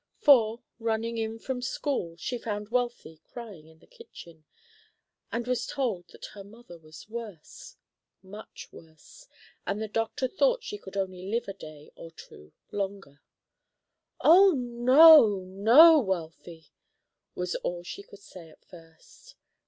[0.17, 4.45] For, running in from school, she found Wealthy crying in the kitchen,
[5.31, 7.75] and was told that her mother was worse,
[8.23, 9.27] much worse,
[9.63, 13.21] and the doctor thought she could only live a day or two longer.
[14.19, 16.71] "Oh, no, no, Wealthy,"
[17.35, 19.35] was all she could say at first.